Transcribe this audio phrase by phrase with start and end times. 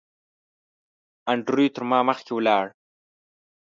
[1.31, 2.65] انډریو تر ما مخکې ولاړ.